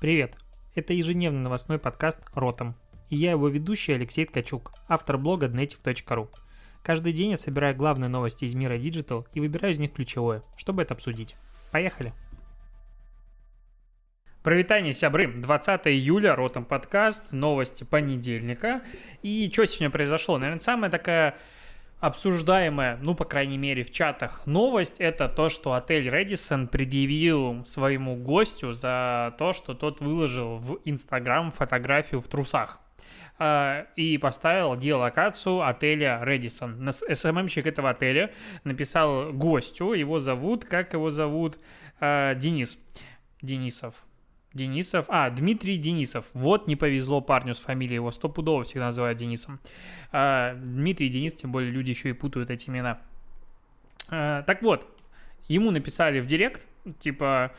[0.00, 0.36] Привет!
[0.74, 2.74] Это ежедневный новостной подкаст «Ротом».
[3.08, 6.28] И я его ведущий Алексей Ткачук, автор блога dnetiv.ru.
[6.82, 10.82] Каждый день я собираю главные новости из мира Digital и выбираю из них ключевое, чтобы
[10.82, 11.36] это обсудить.
[11.70, 12.12] Поехали!
[14.42, 15.26] Провитание, сябры.
[15.26, 18.82] 20 июля, Ротом подкаст, новости понедельника.
[19.22, 20.36] И что сегодня произошло?
[20.36, 21.38] Наверное, самая такая
[22.04, 28.14] обсуждаемая, ну, по крайней мере, в чатах новость, это то, что отель Редисон предъявил своему
[28.16, 32.78] гостю за то, что тот выложил в Инстаграм фотографию в трусах
[33.38, 36.92] а, и поставил геолокацию отеля Редисон.
[36.92, 38.30] СММщик этого отеля
[38.64, 41.58] написал гостю, его зовут, как его зовут,
[42.00, 42.76] а, Денис.
[43.40, 43.94] Денисов.
[44.54, 45.06] Денисов.
[45.08, 46.26] А, Дмитрий Денисов.
[46.32, 49.60] Вот не повезло парню с фамилией, его стопудово всегда называют Денисом.
[50.12, 53.00] А, Дмитрий Денис, тем более люди еще и путают эти имена.
[54.08, 54.86] А, так вот,
[55.48, 56.66] ему написали в директ,
[56.98, 57.52] типа,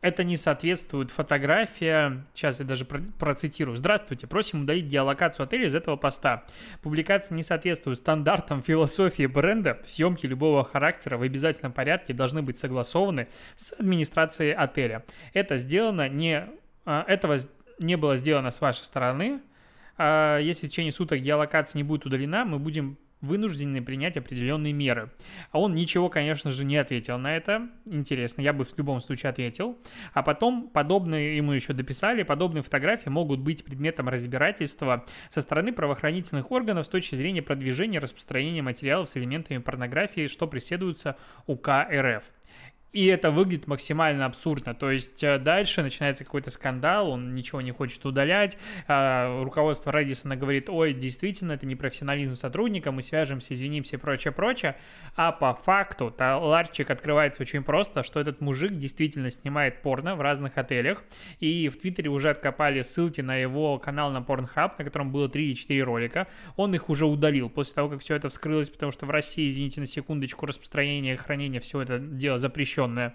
[0.00, 2.24] это не соответствует фотография.
[2.34, 3.76] Сейчас я даже процитирую.
[3.76, 6.44] Здравствуйте, просим удалить геолокацию отеля из этого поста.
[6.82, 9.80] Публикация не соответствует стандартам философии бренда.
[9.86, 15.04] Съемки любого характера в обязательном порядке должны быть согласованы с администрацией отеля.
[15.32, 16.46] Это сделано не...
[16.84, 17.38] А, этого
[17.78, 19.40] не было сделано с вашей стороны.
[19.98, 25.10] А, если в течение суток геолокация не будет удалена, мы будем вынуждены принять определенные меры.
[25.50, 27.68] А он ничего, конечно же, не ответил на это.
[27.86, 29.78] Интересно, я бы в любом случае ответил.
[30.12, 36.50] А потом подобные ему еще дописали, подобные фотографии могут быть предметом разбирательства со стороны правоохранительных
[36.50, 42.24] органов с точки зрения продвижения распространения материалов с элементами порнографии, что преследуется УК РФ
[42.96, 44.74] и это выглядит максимально абсурдно.
[44.74, 48.56] То есть э, дальше начинается какой-то скандал, он ничего не хочет удалять,
[48.88, 54.32] а, руководство Редисона говорит, ой, действительно, это не профессионализм сотрудника, мы свяжемся, извинимся и прочее,
[54.32, 54.76] прочее.
[55.14, 60.56] А по факту ларчик открывается очень просто, что этот мужик действительно снимает порно в разных
[60.56, 61.04] отелях,
[61.38, 65.48] и в Твиттере уже откопали ссылки на его канал на Pornhub, на котором было 3
[65.48, 66.28] или 4 ролика.
[66.56, 69.80] Он их уже удалил после того, как все это вскрылось, потому что в России, извините
[69.80, 73.14] на секундочку, распространение и хранение всего это дело запрещено запрещенная.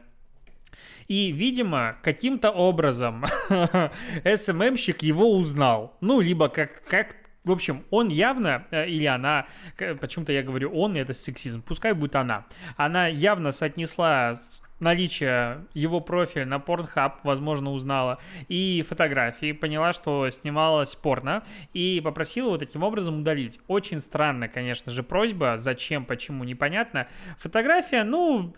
[1.07, 3.25] И, видимо, каким-то образом
[4.23, 5.97] СММщик его узнал.
[5.99, 9.47] Ну, либо как, как в общем, он явно, э, или она,
[9.99, 12.45] почему-то я говорю он, это сексизм, пускай будет она,
[12.77, 14.35] она явно соотнесла
[14.79, 21.43] наличие его профиля на Pornhub, возможно, узнала, и фотографии, поняла, что снималась порно,
[21.73, 23.59] и попросила его таким образом удалить.
[23.67, 27.07] Очень странно, конечно же, просьба, зачем, почему, непонятно.
[27.37, 28.53] Фотография, ну,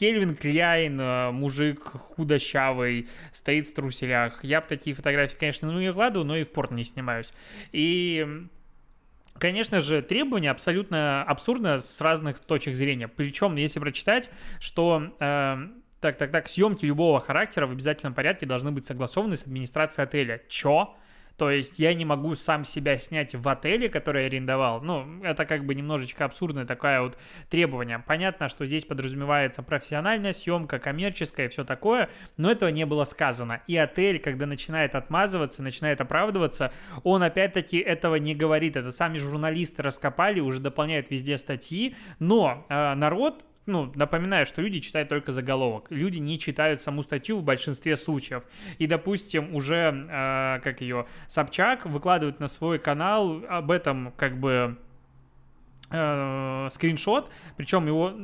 [0.00, 4.42] Кельвин Кляйн, э, мужик худощавый, стоит в труселях.
[4.42, 7.32] Я бы такие фотографии, конечно, ну не вкладываю, но и в порт не снимаюсь.
[7.72, 8.26] И
[9.38, 13.08] Конечно же, требования абсолютно абсурдно с разных точек зрения.
[13.08, 14.28] Причем, если прочитать,
[14.58, 15.68] что э,
[16.00, 20.42] так, так, так, съемки любого характера в обязательном порядке должны быть согласованы с администрацией отеля.
[20.48, 20.94] Чё?
[21.40, 24.82] То есть я не могу сам себя снять в отеле, который я арендовал.
[24.82, 27.16] Ну, это как бы немножечко абсурдное такое вот
[27.48, 28.04] требование.
[28.06, 33.62] Понятно, что здесь подразумевается профессиональная съемка, коммерческая и все такое, но этого не было сказано.
[33.66, 36.74] И отель, когда начинает отмазываться, начинает оправдываться,
[37.04, 38.76] он опять-таки этого не говорит.
[38.76, 44.80] Это сами журналисты раскопали, уже дополняют везде статьи, но э, народ ну, напоминаю, что люди
[44.80, 45.86] читают только заголовок.
[45.90, 48.44] Люди не читают саму статью в большинстве случаев.
[48.78, 54.76] И, допустим, уже, э, как ее, Собчак выкладывает на свой канал об этом, как бы,
[55.90, 58.14] э, скриншот, причем его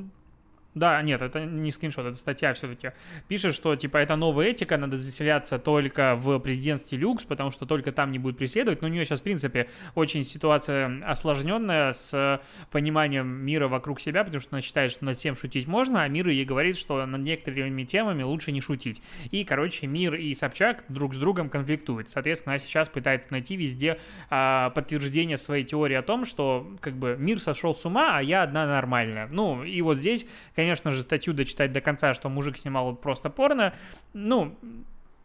[0.77, 2.93] да, нет, это не скриншот, это статья все-таки.
[3.29, 7.93] Пишет, что, типа, это новая этика, надо заселяться только в президентстве люкс, потому что только
[7.93, 8.83] там не будет преследовать.
[8.83, 14.43] Но у нее сейчас, в принципе, очень ситуация осложненная с пониманием мира вокруг себя, потому
[14.43, 17.85] что она считает, что над всем шутить можно, а мир ей говорит, что над некоторыми
[17.85, 19.01] темами лучше не шутить.
[19.31, 22.11] И, короче, мир и Собчак друг с другом конфликтуют.
[22.11, 23.99] Соответственно, она сейчас пытается найти везде
[24.29, 28.43] а, подтверждение своей теории о том, что, как бы, мир сошел с ума, а я
[28.43, 29.27] одна нормальная.
[29.31, 33.31] Ну, и вот здесь, конечно, конечно же, статью дочитать до конца, что мужик снимал просто
[33.31, 33.75] порно,
[34.13, 34.59] ну,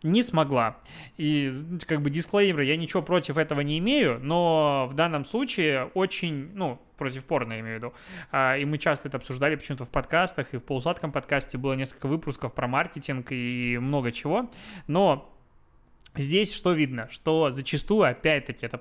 [0.03, 0.77] не смогла.
[1.18, 1.51] И
[1.88, 6.80] как бы дисклеймер, я ничего против этого не имею, но в данном случае очень, ну,
[6.98, 7.94] против порно, я имею в виду.
[8.31, 12.07] А, и мы часто это обсуждали почему-то в подкастах, и в полусладком подкасте было несколько
[12.07, 14.50] выпусков про маркетинг и много чего.
[14.88, 15.27] Но
[16.13, 17.07] Здесь что видно?
[17.10, 18.77] Что зачастую, опять-таки, это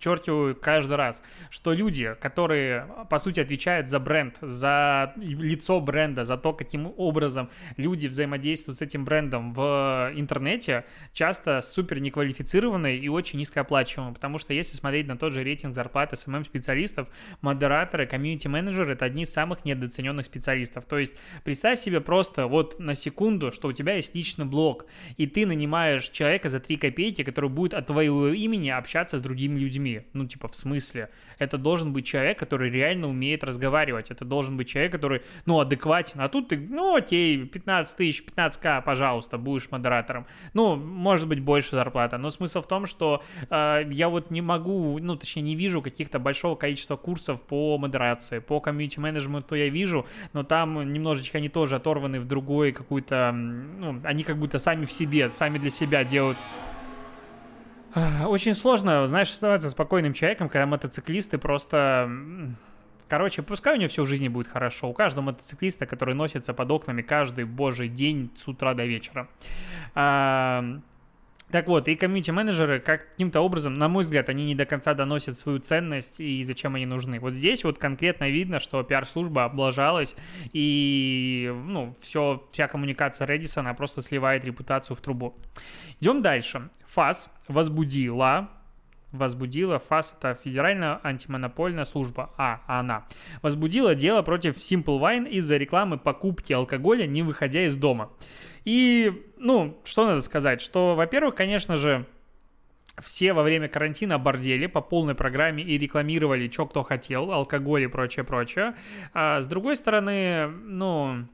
[0.00, 6.36] его каждый раз, что люди, которые, по сути, отвечают за бренд, за лицо бренда, за
[6.36, 13.38] то, каким образом люди взаимодействуют с этим брендом в интернете, часто супер неквалифицированные и очень
[13.38, 17.08] низкооплачиваемые, потому что если смотреть на тот же рейтинг зарплаты СММ-специалистов,
[17.40, 20.84] модераторы, комьюнити-менеджеры— это одни из самых недооцененных специалистов.
[20.84, 21.14] То есть
[21.44, 24.86] представь себе просто вот на секунду, что у тебя есть личный блог,
[25.16, 29.58] и ты нанимаешь человека за 3 копейки, который будет от твоего имени общаться с другими
[29.58, 29.83] людьми.
[30.12, 31.10] Ну, типа, в смысле?
[31.38, 34.10] Это должен быть человек, который реально умеет разговаривать.
[34.10, 36.20] Это должен быть человек, который, ну, адекватен.
[36.20, 40.26] А тут ты, ну, окей, 15 тысяч, 15к, пожалуйста, будешь модератором.
[40.54, 42.18] Ну, может быть, больше зарплата.
[42.18, 46.18] Но смысл в том, что э, я вот не могу, ну, точнее, не вижу каких-то
[46.18, 52.20] большого количества курсов по модерации, по комьюнити-менеджменту я вижу, но там немножечко они тоже оторваны
[52.20, 56.38] в другой какую-то, ну, они как будто сами в себе, сами для себя делают
[58.26, 62.10] очень сложно, знаешь, оставаться спокойным человеком, когда мотоциклисты просто...
[63.08, 64.88] Короче, пускай у него все в жизни будет хорошо.
[64.88, 69.28] У каждого мотоциклиста, который носится под окнами каждый божий день с утра до вечера.
[71.54, 75.60] Так вот, и комьюнити-менеджеры каким-то образом, на мой взгляд, они не до конца доносят свою
[75.60, 77.20] ценность и зачем они нужны.
[77.20, 80.16] Вот здесь вот конкретно видно, что пиар-служба облажалась,
[80.52, 85.36] и, ну, все, вся коммуникация Redis, она просто сливает репутацию в трубу.
[86.00, 86.70] Идем дальше.
[86.88, 88.50] ФАС возбудила
[89.14, 93.06] возбудила ФАС, это Федеральная антимонопольная служба, а, она,
[93.42, 98.10] возбудила дело против Simple Wine из-за рекламы покупки алкоголя, не выходя из дома.
[98.64, 102.06] И, ну, что надо сказать, что, во-первых, конечно же,
[103.02, 107.86] все во время карантина бордели по полной программе и рекламировали, что кто хотел, алкоголь и
[107.88, 108.74] прочее, прочее.
[109.12, 111.26] А с другой стороны, ну,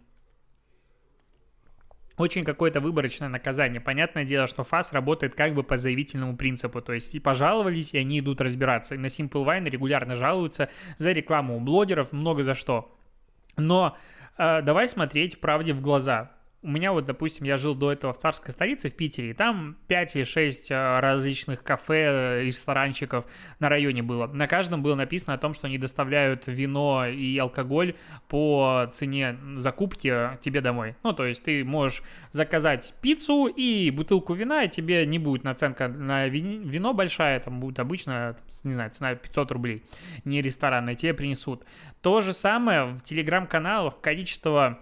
[2.21, 3.81] очень какое-то выборочное наказание.
[3.81, 7.99] Понятное дело, что ФАС работает как бы по заявительному принципу, то есть и пожаловались, и
[7.99, 8.95] они идут разбираться.
[8.95, 10.69] И на Simple Wine регулярно жалуются
[10.99, 12.97] за рекламу у блогеров, много за что.
[13.57, 13.97] Но
[14.39, 18.19] э, давай смотреть правде в глаза у меня вот, допустим, я жил до этого в
[18.19, 23.25] царской столице в Питере, и там 5 или 6 э, различных кафе, ресторанчиков
[23.61, 24.27] на районе было.
[24.27, 27.95] На каждом было написано о том, что они доставляют вино и алкоголь
[28.29, 30.97] по цене закупки тебе домой.
[31.03, 35.89] Ну, то есть ты можешь заказать пиццу и бутылку вина, и тебе не будет наценка
[35.89, 39.83] на вино большая, там будет обычно, не знаю, цена 500 рублей,
[40.25, 41.65] не ресторанная, тебе принесут.
[42.03, 44.79] То же самое в телеграм-каналах количество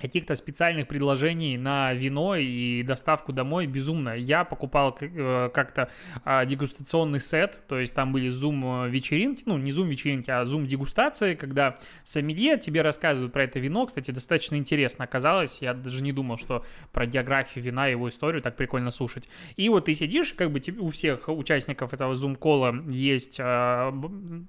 [0.00, 4.16] каких-то специальных предложений на вино и доставку домой безумно.
[4.16, 5.90] Я покупал э, как-то
[6.24, 12.58] а, дегустационный сет, то есть там были зум-вечеринки, ну, не зум-вечеринки, а зум-дегустации, когда сомелье
[12.58, 13.86] тебе рассказывают про это вино.
[13.86, 15.62] Кстати, достаточно интересно оказалось.
[15.62, 19.28] Я даже не думал, что про географию вина, его историю так прикольно слушать.
[19.56, 23.92] И вот ты сидишь, как бы у всех участников этого зум-кола есть а,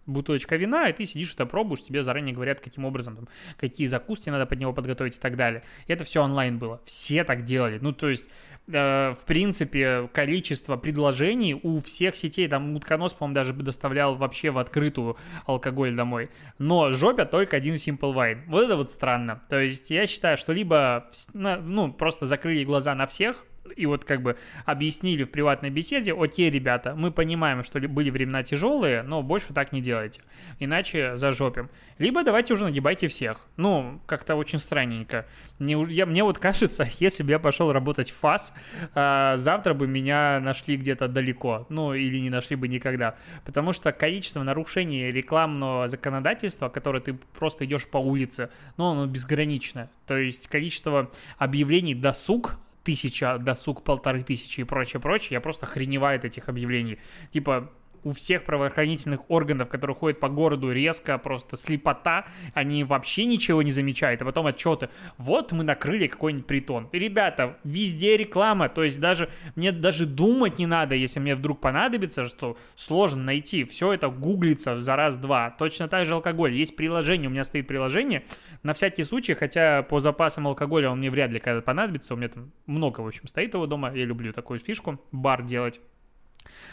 [0.05, 3.27] бутылочка вина, и ты сидишь это пробуешь, тебе заранее говорят, каким образом, там,
[3.57, 5.63] какие закуски надо под него подготовить и так так далее.
[5.87, 6.81] Это все онлайн было.
[6.85, 7.79] Все так делали.
[7.81, 8.25] Ну, то есть,
[8.67, 14.57] э, в принципе, количество предложений у всех сетей, там утконос, по-моему, даже доставлял вообще в
[14.57, 16.29] открытую алкоголь домой.
[16.57, 18.43] Но жопя только один Simple Wine.
[18.47, 19.41] Вот это вот странно.
[19.49, 23.45] То есть, я считаю, что либо, ну, просто закрыли глаза на всех,
[23.75, 28.43] и вот как бы объяснили в приватной беседе, окей, ребята, мы понимаем, что были времена
[28.43, 30.21] тяжелые, но больше так не делайте,
[30.59, 31.69] иначе зажопим.
[31.97, 33.39] Либо давайте уже нагибайте всех.
[33.55, 35.25] Ну, как-то очень странненько.
[35.59, 38.53] Мне, я, мне вот кажется, если бы я пошел работать в ФАС,
[38.93, 43.15] э, завтра бы меня нашли где-то далеко, ну, или не нашли бы никогда.
[43.45, 49.89] Потому что количество нарушений рекламного законодательства, которое ты просто идешь по улице, ну, оно безграничное.
[50.05, 56.19] То есть количество объявлений досуг тысяча, досуг полторы тысячи и прочее, прочее, я просто охреневаю
[56.19, 56.99] от этих объявлений.
[57.31, 57.71] Типа,
[58.05, 63.71] у всех правоохранительных органов, которые ходят по городу резко, просто слепота, они вообще ничего не
[63.71, 66.87] замечают, а потом отчеты, вот мы накрыли какой-нибудь притон.
[66.91, 71.59] И, ребята, везде реклама, то есть даже мне даже думать не надо, если мне вдруг
[71.59, 75.49] понадобится, что сложно найти, все это гуглится за раз-два.
[75.49, 78.23] Точно так же алкоголь, есть приложение, у меня стоит приложение,
[78.61, 82.29] на всякий случай, хотя по запасам алкоголя он мне вряд ли когда понадобится, у меня
[82.29, 85.81] там много, в общем, стоит его дома, я люблю такую фишку, бар делать.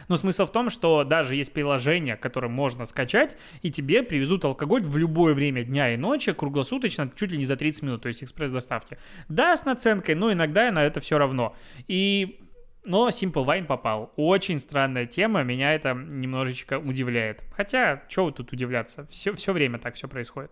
[0.08, 4.82] Но смысл в том, что даже есть приложение, которое можно скачать, и тебе привезут алкоголь
[4.82, 8.22] в любое время дня и ночи, круглосуточно, чуть ли не за 30 минут, то есть
[8.22, 8.98] экспресс-доставки.
[9.28, 11.56] Да, с наценкой, но иногда на это все равно.
[11.88, 12.38] И
[12.84, 14.12] но Simple Wine попал.
[14.16, 17.44] Очень странная тема, меня это немножечко удивляет.
[17.56, 19.06] Хотя, что тут удивляться?
[19.06, 20.50] Все, все время так все происходит.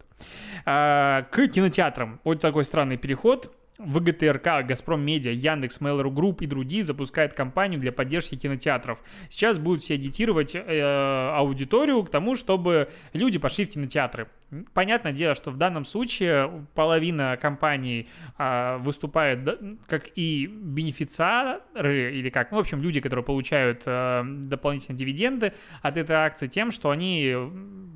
[0.65, 2.21] А, к кинотеатрам.
[2.23, 3.53] Вот такой странный переход.
[3.85, 9.03] ВГТРК, Газпром Медиа, Яндекс, Mail.ru Group и другие запускают кампанию для поддержки кинотеатров.
[9.29, 14.29] Сейчас будут все агитировать э, аудиторию к тому, чтобы люди пошли в кинотеатры.
[14.75, 19.49] Понятное дело, что в данном случае половина компаний э, выступает
[19.87, 21.61] как и бенефициары,
[22.19, 25.53] или как, ну, в общем, люди, которые получают э, дополнительные дивиденды
[25.83, 27.37] от этой акции тем, что они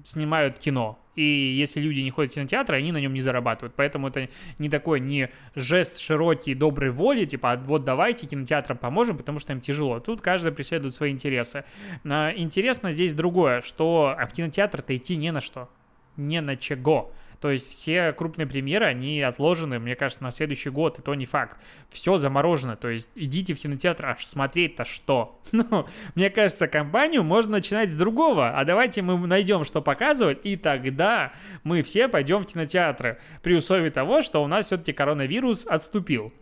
[0.04, 1.00] снимают кино.
[1.16, 3.74] И если люди не ходят в кинотеатры, они на нем не зарабатывают.
[3.74, 9.16] Поэтому это не такой не жест широкий доброй воли, типа «А вот давайте кинотеатрам поможем,
[9.16, 10.00] потому что им тяжело.
[10.00, 11.64] Тут каждый преследует свои интересы.
[12.04, 15.68] Интересно здесь другое, что в кинотеатр-то идти не на что.
[16.16, 17.12] Не на чего.
[17.44, 21.26] То есть все крупные премьеры, они отложены, мне кажется, на следующий год, и то не
[21.26, 21.58] факт.
[21.90, 25.42] Все заморожено, то есть идите в кинотеатр, аж смотреть-то что?
[25.52, 30.56] Ну, мне кажется, компанию можно начинать с другого, а давайте мы найдем, что показывать, и
[30.56, 36.32] тогда мы все пойдем в кинотеатры, при условии того, что у нас все-таки коронавирус отступил.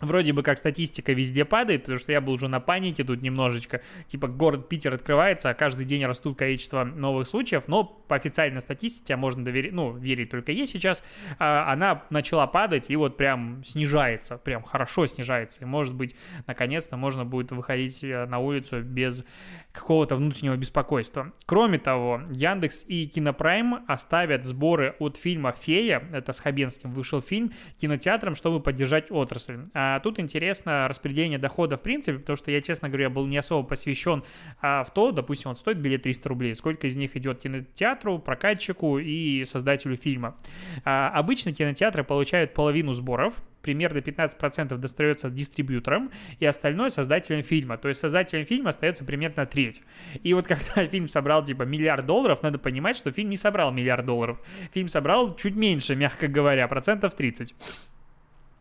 [0.00, 3.80] Вроде бы как статистика везде падает, потому что я был уже на панике тут немножечко.
[4.08, 9.14] Типа город Питер открывается, а каждый день растут количество новых случаев, но по официальной статистике,
[9.14, 11.04] а можно доверить, ну, верить только ей сейчас,
[11.38, 15.62] а, она начала падать и вот прям снижается, прям хорошо снижается.
[15.62, 19.24] И может быть, наконец-то можно будет выходить э, на улицу без
[19.72, 21.32] какого-то внутреннего беспокойства.
[21.46, 27.52] Кроме того, Яндекс и Кинопрайм оставят сборы от фильма «Фея», это с Хабенским вышел фильм,
[27.80, 29.58] кинотеатрам, чтобы поддержать отрасль.
[29.86, 33.68] А тут интересно распределение дохода в принципе, потому что я, честно говоря, был не особо
[33.68, 34.24] посвящен
[34.62, 38.98] а, в то, допустим, он стоит билет 300 рублей, сколько из них идет кинотеатру, прокатчику
[38.98, 40.36] и создателю фильма.
[40.84, 47.76] А, обычно кинотеатры получают половину сборов, примерно 15% достается дистрибьюторам, и остальное создателям фильма.
[47.76, 49.82] То есть создателям фильма остается примерно треть.
[50.22, 54.06] И вот когда фильм собрал типа миллиард долларов, надо понимать, что фильм не собрал миллиард
[54.06, 54.40] долларов.
[54.72, 57.54] Фильм собрал чуть меньше, мягко говоря, процентов 30.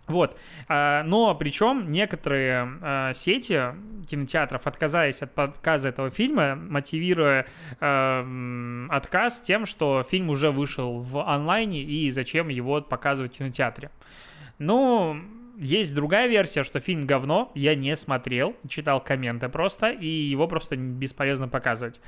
[0.07, 3.62] Вот, а, но причем некоторые а, сети
[4.10, 7.45] кинотеатров, отказались от показа этого фильма, мотивируя
[7.79, 8.25] а,
[8.89, 13.91] отказ тем, что фильм уже вышел в онлайне и зачем его показывать в кинотеатре.
[14.60, 15.22] Ну,
[15.57, 20.75] есть другая версия, что фильм говно, я не смотрел, читал комменты просто, и его просто
[20.75, 22.01] бесполезно показывать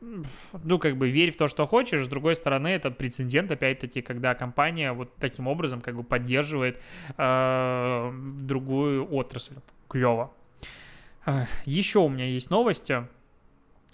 [0.00, 2.04] ну, как бы верь в то, что хочешь.
[2.04, 6.80] С другой стороны, это прецедент, опять-таки, когда компания вот таким образом как бы поддерживает
[7.16, 9.54] э, другую отрасль.
[9.88, 10.32] Клево.
[11.26, 13.06] Э, еще у меня есть новости.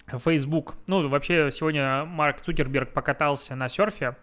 [0.07, 0.75] Facebook.
[0.87, 4.17] Ну, вообще, сегодня Марк Цукерберг покатался на серфе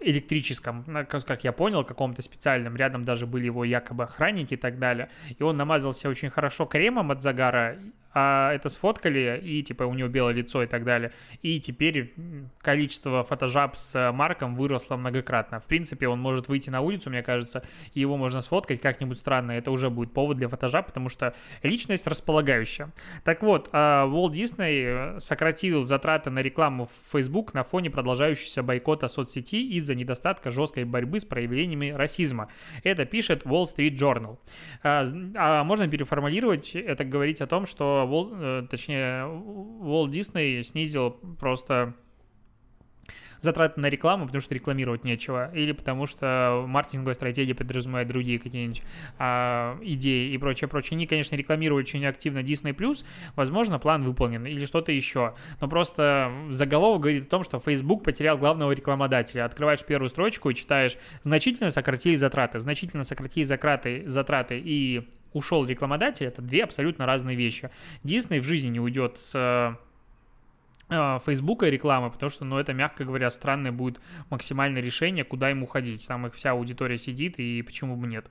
[0.00, 5.08] электрическом, как я понял, каком-то специальном, рядом даже были его якобы охранники и так далее,
[5.38, 7.78] и он намазался очень хорошо кремом от загара,
[8.18, 11.12] а это сфоткали, и типа у него белое лицо и так далее.
[11.42, 12.14] И теперь
[12.62, 15.60] количество фотожаб с Марком выросло многократно.
[15.60, 19.52] В принципе, он может выйти на улицу, мне кажется, и его можно сфоткать как-нибудь странно.
[19.52, 22.90] Это уже будет повод для фотожаб, потому что личность располагающая.
[23.22, 29.76] Так вот, Walt Disney сократил затраты на рекламу в Facebook на фоне продолжающегося бойкота соцсети
[29.76, 32.48] из-за недостатка жесткой борьбы с проявлениями расизма.
[32.82, 34.38] Это пишет Wall Street Journal.
[34.82, 35.04] А,
[35.34, 41.94] а можно переформулировать это говорить о том, что Walt, э, точнее, Walt Disney снизил просто
[43.40, 48.82] затраты на рекламу, потому что рекламировать нечего, или потому что маркетинговая стратегия подразумевает другие какие-нибудь
[49.18, 50.96] а, идеи и прочее, прочее.
[50.96, 52.74] Они, конечно, рекламируют очень активно Disney+,
[53.34, 55.34] возможно, план выполнен, или что-то еще.
[55.60, 59.44] Но просто заголовок говорит о том, что Facebook потерял главного рекламодателя.
[59.44, 66.26] Открываешь первую строчку и читаешь «значительно сократили затраты», «значительно сократили затраты, затраты и ушел рекламодатель,
[66.26, 67.70] это две абсолютно разные вещи.
[68.04, 69.76] Disney в жизни не уйдет с э,
[70.88, 74.00] Фейсбука рекламы, потому что, ну, это, мягко говоря, странное будет
[74.30, 76.06] максимальное решение, куда ему ходить.
[76.06, 78.26] Там их вся аудитория сидит, и почему бы нет.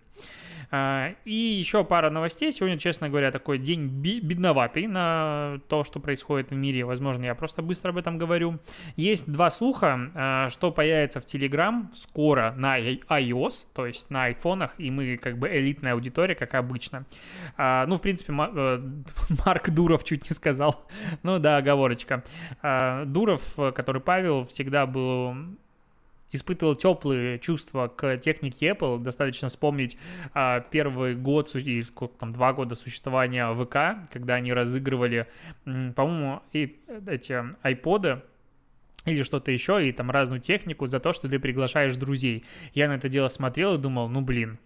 [0.72, 2.52] А, и еще пара новостей.
[2.52, 6.86] Сегодня, честно говоря, такой день бедноватый на то, что происходит в мире.
[6.86, 8.60] Возможно, я просто быстро об этом говорю.
[8.96, 14.76] Есть два слуха, а, что появится в Telegram скоро на iOS, то есть на айфонах,
[14.78, 17.06] и мы как бы элитная аудитория, как обычно.
[17.58, 18.80] Ну, в принципе, э,
[19.46, 20.88] Марк Дуров чуть не сказал.
[21.24, 22.24] Ну да, оговорочка.
[23.06, 25.36] Дуров, который Павел, всегда был
[26.36, 29.00] испытывал теплые чувства к технике Apple.
[29.00, 29.98] Достаточно вспомнить
[30.34, 35.28] а, первый год и сколько там два года существования ВК, когда они разыгрывали,
[35.64, 38.22] по-моему, и эти айподы
[39.06, 42.44] или что-то еще, и там разную технику за то, что ты приглашаешь друзей.
[42.74, 44.58] Я на это дело смотрел и думал, ну блин,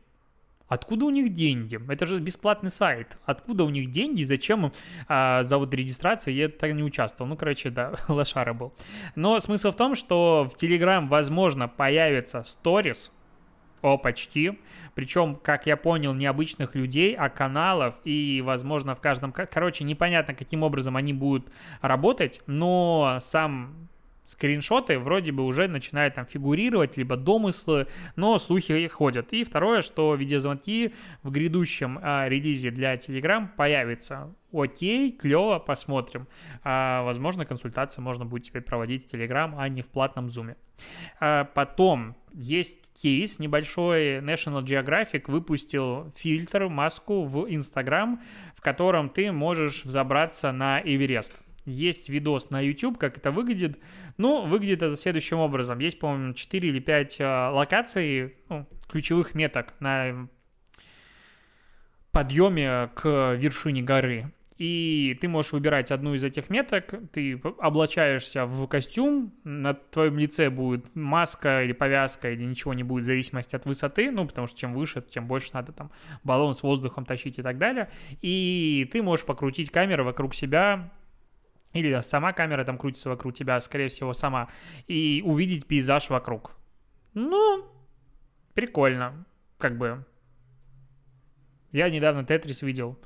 [0.70, 1.80] Откуда у них деньги?
[1.92, 3.18] Это же бесплатный сайт.
[3.26, 4.24] Откуда у них деньги?
[4.24, 4.72] Зачем
[5.08, 7.28] а, за вот регистрацией я так не участвовал?
[7.28, 8.74] Ну, короче, да, лошара был.
[9.16, 13.10] Но смысл в том, что в Telegram, возможно, появится Stories,
[13.82, 14.60] О, почти.
[14.94, 17.96] Причем, как я понял, не обычных людей, а каналов.
[18.04, 19.32] И, возможно, в каждом...
[19.32, 23.90] Короче, непонятно, каким образом они будут работать, но сам
[24.30, 29.34] скриншоты вроде бы уже начинают там фигурировать, либо домыслы, но слухи ходят.
[29.34, 30.94] И второе, что видеозвонки
[31.24, 34.36] в грядущем а, релизе для Telegram появятся.
[34.54, 36.28] Окей, клево, посмотрим.
[36.64, 40.56] А, возможно, консультации можно будет теперь проводить в Telegram, а не в платном Zoom.
[41.20, 44.20] А, потом есть кейс небольшой.
[44.20, 48.22] National Geographic выпустил фильтр, маску в Instagram,
[48.56, 51.34] в котором ты можешь взобраться на Эверест.
[51.70, 53.80] Есть видос на YouTube, как это выглядит.
[54.18, 55.80] Ну, выглядит это следующим образом.
[55.80, 60.28] Есть, по-моему, 4 или 5 а, локаций, ну, ключевых меток на
[62.12, 64.32] подъеме к вершине горы.
[64.60, 70.50] И ты можешь выбирать одну из этих меток, ты облачаешься в костюм, на твоем лице
[70.50, 74.60] будет маска или повязка, или ничего не будет в зависимости от высоты, ну, потому что
[74.60, 75.92] чем выше, тем больше надо там
[76.26, 77.90] баллон с воздухом тащить и так далее.
[78.22, 80.92] И ты можешь покрутить камеру вокруг себя,
[81.74, 84.50] или сама камера там крутится вокруг тебя, скорее всего, сама,
[84.88, 86.56] и увидеть пейзаж вокруг.
[87.14, 87.66] Ну,
[88.54, 89.26] прикольно,
[89.58, 90.06] как бы.
[91.72, 92.98] Я недавно Тетрис видел.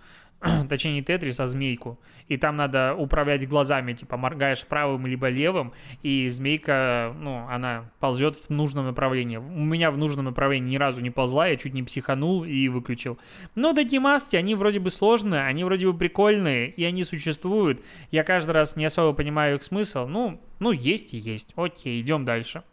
[0.69, 1.99] точнее не Тетрис, а змейку.
[2.27, 8.35] И там надо управлять глазами, типа моргаешь правым либо левым, и змейка, ну, она ползет
[8.35, 9.37] в нужном направлении.
[9.37, 13.17] У меня в нужном направлении ни разу не ползла, я чуть не психанул и выключил.
[13.55, 17.81] Но такие маски, они вроде бы сложные, они вроде бы прикольные, и они существуют.
[18.11, 20.07] Я каждый раз не особо понимаю их смысл.
[20.07, 21.53] Ну, ну есть и есть.
[21.55, 22.63] Окей, идем дальше.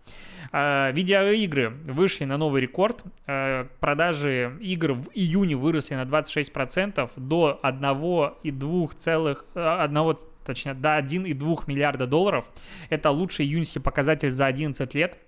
[0.53, 3.03] А, видеоигры вышли на новый рекорд.
[3.27, 11.65] А, продажи игр в июне выросли на 26% до 1,2 целых, 1 точнее, до 1,2
[11.67, 12.51] миллиарда долларов.
[12.89, 15.19] Это лучший июньский показатель за 11 лет.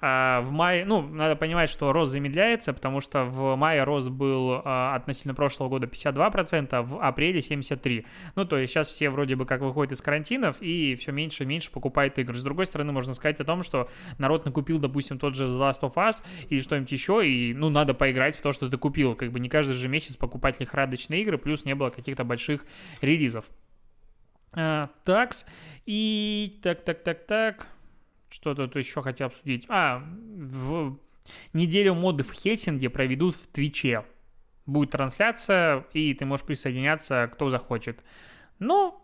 [0.00, 4.62] А, в мае, ну, надо понимать, что рост замедляется, потому что в мае рост был
[4.64, 8.04] а, относительно прошлого года 52%, в апреле 73%.
[8.36, 11.46] Ну, то есть сейчас все вроде бы как выходят из карантинов и все меньше и
[11.46, 12.34] меньше покупают игры.
[12.34, 15.80] С другой стороны, можно сказать о том, что народ накупил, допустим, тот же The Last
[15.82, 19.14] of Us или что-нибудь еще, и, ну, надо поиграть в то, что ты купил.
[19.14, 22.64] Как бы не каждый же месяц покупать лихорадочные игры, плюс не было каких-то больших
[23.02, 23.44] релизов.
[24.54, 25.46] А, такс.
[25.86, 27.66] И так, так, так, так.
[28.28, 29.66] Что тут еще хотел обсудить?
[29.68, 30.96] А, в
[31.52, 34.04] неделю моды в Хельсинге проведут в Твиче.
[34.66, 38.04] Будет трансляция, и ты можешь присоединяться, кто захочет.
[38.58, 39.00] Ну,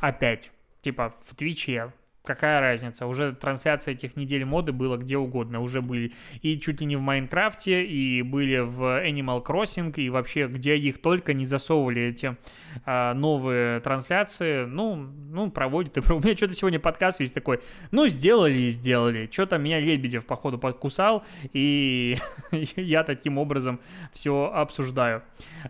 [0.00, 1.92] опять, типа в Твиче
[2.24, 3.06] какая разница?
[3.06, 5.60] Уже трансляция этих недель моды было где угодно.
[5.60, 10.46] Уже были и чуть ли не в Майнкрафте, и были в Animal Crossing, и вообще
[10.46, 12.36] где их только не засовывали эти
[12.84, 14.64] а, новые трансляции.
[14.64, 15.96] Ну, ну, проводят.
[15.96, 19.28] И У меня что-то сегодня подкаст весь такой, ну, сделали и сделали.
[19.30, 22.18] Что-то меня Лебедев, походу, подкусал, и
[22.76, 23.80] я таким образом
[24.12, 25.22] все обсуждаю.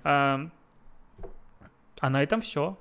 [0.04, 0.48] А,
[2.00, 2.76] а на этом все.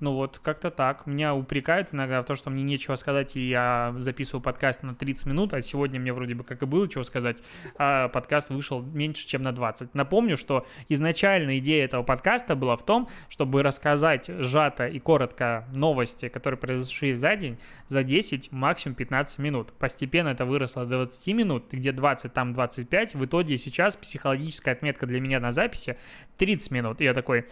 [0.00, 1.06] Ну вот, как-то так.
[1.06, 5.26] Меня упрекают иногда в том, что мне нечего сказать, и я записываю подкаст на 30
[5.26, 7.36] минут, а сегодня мне вроде бы как и было чего сказать,
[7.76, 9.94] а подкаст вышел меньше, чем на 20.
[9.94, 16.28] Напомню, что изначально идея этого подкаста была в том, чтобы рассказать сжато и коротко новости,
[16.28, 17.58] которые произошли за день,
[17.88, 19.72] за 10, максимум 15 минут.
[19.74, 23.14] Постепенно это выросло до 20 минут, где 20, там 25.
[23.16, 25.98] В итоге сейчас психологическая отметка для меня на записи
[26.38, 27.00] 30 минут.
[27.02, 27.44] И я такой,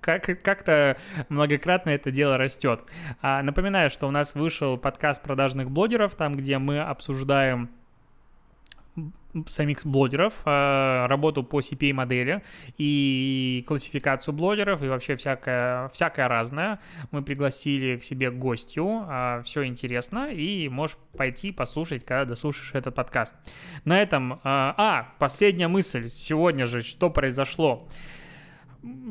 [0.00, 0.96] как, как-то
[1.28, 2.80] многократно это дело растет.
[3.22, 7.70] А, напоминаю, что у нас вышел подкаст продажных блогеров, там, где мы обсуждаем
[9.48, 12.42] самих блогеров, а, работу по CPA-модели
[12.78, 16.80] и классификацию блогеров и вообще всякое, всякое разное.
[17.10, 22.94] Мы пригласили к себе гостю, а, все интересно, и можешь пойти послушать, когда дослушаешь этот
[22.94, 23.34] подкаст.
[23.84, 24.40] На этом...
[24.42, 27.88] А, последняя мысль сегодня же, что произошло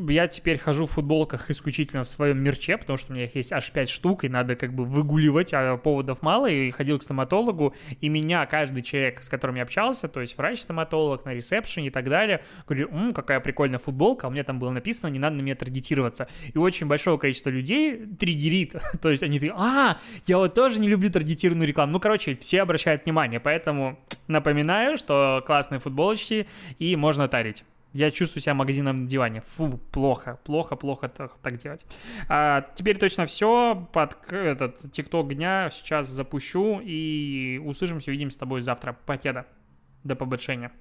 [0.08, 3.52] я теперь хожу в футболках исключительно в своем мерче, потому что у меня их есть
[3.52, 7.76] аж 5 штук, и надо как бы выгуливать, а поводов мало, и ходил к стоматологу,
[8.02, 12.06] и меня каждый человек, с которым я общался, то есть врач-стоматолог на ресепшене и так
[12.06, 15.42] далее, говорит, м какая прикольная футболка, а у меня там было написано, не надо на
[15.42, 16.28] меня таргетироваться.
[16.54, 20.88] И очень большое количество людей триггерит, то есть они такие, а, я вот тоже не
[20.88, 21.94] люблю таргетированную рекламу.
[21.94, 26.48] Ну, короче, все обращают внимание, поэтому напоминаю, что классные футболочки,
[26.80, 27.64] и можно тарить.
[27.94, 29.42] Я чувствую себя магазином на диване.
[29.42, 31.86] Фу, плохо, плохо, плохо так, так делать.
[32.28, 33.88] А, теперь точно все.
[33.94, 38.96] Под этот ТикТок дня сейчас запущу и услышимся, увидимся с тобой завтра.
[39.06, 39.48] Покеда.
[40.04, 40.72] До побочения.